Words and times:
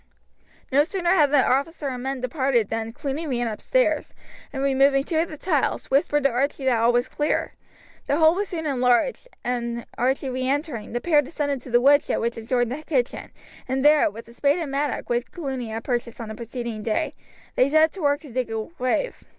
No 0.71 0.83
sooner 0.83 1.11
had 1.11 1.29
the 1.29 1.45
officer 1.47 1.89
and 1.89 2.01
men 2.01 2.21
departed 2.21 2.69
than 2.69 2.91
Cluny 2.91 3.27
ran 3.27 3.47
upstairs, 3.47 4.15
and 4.51 4.63
removing 4.63 5.03
two 5.03 5.19
of 5.19 5.29
the 5.29 5.37
tiles, 5.37 5.91
whispered 5.91 6.23
to 6.23 6.31
Archie 6.31 6.65
that 6.65 6.81
all 6.81 6.91
was 6.91 7.07
clear. 7.07 7.53
The 8.07 8.17
hole 8.17 8.33
was 8.33 8.49
soon 8.49 8.65
enlarged, 8.65 9.27
and 9.43 9.85
Archie 9.99 10.31
re 10.31 10.47
entering, 10.49 10.93
the 10.93 11.01
pair 11.01 11.21
descended 11.21 11.61
to 11.61 11.69
the 11.69 11.79
woodshed 11.81 12.17
which 12.19 12.35
adjoined 12.35 12.71
the 12.71 12.81
kitchen, 12.81 13.29
and 13.67 13.85
there, 13.85 14.09
with 14.09 14.27
a 14.27 14.33
spade 14.33 14.57
and 14.57 14.71
mattock 14.71 15.07
which 15.07 15.31
Cluny 15.31 15.69
had 15.69 15.83
purchased 15.83 16.19
on 16.19 16.29
the 16.29 16.33
preceding 16.33 16.81
day, 16.81 17.13
they 17.55 17.69
set 17.69 17.91
to 17.91 18.01
work 18.01 18.21
to 18.21 18.31
dig 18.31 18.49
a 18.49 18.65
grave. 18.75 19.25